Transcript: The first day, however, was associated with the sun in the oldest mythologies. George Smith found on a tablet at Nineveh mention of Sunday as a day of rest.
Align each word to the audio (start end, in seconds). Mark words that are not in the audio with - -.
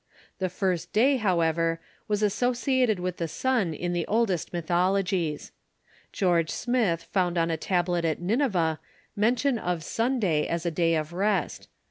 The 0.39 0.49
first 0.49 0.91
day, 0.93 1.17
however, 1.17 1.79
was 2.07 2.23
associated 2.23 2.99
with 2.99 3.17
the 3.17 3.27
sun 3.27 3.71
in 3.71 3.93
the 3.93 4.07
oldest 4.07 4.51
mythologies. 4.51 5.51
George 6.11 6.49
Smith 6.49 7.03
found 7.03 7.37
on 7.37 7.51
a 7.51 7.55
tablet 7.57 8.03
at 8.03 8.19
Nineveh 8.19 8.79
mention 9.15 9.59
of 9.59 9.83
Sunday 9.83 10.47
as 10.47 10.65
a 10.65 10.71
day 10.71 10.95
of 10.95 11.13
rest. 11.13 11.67